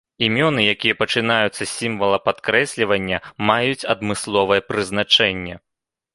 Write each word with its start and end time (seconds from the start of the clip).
Імёны, 0.27 0.61
якія 0.75 0.95
пачынаюцца 1.01 1.59
з 1.59 1.67
сімвала 1.73 2.17
падкрэслівання, 2.29 3.17
маюць 3.51 3.87
адмысловае 3.97 4.61
прызначэнне. 4.73 5.55